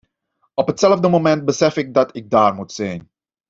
[0.55, 3.09] Op hetzelfde moment besef ik dat ik daar moet zijn.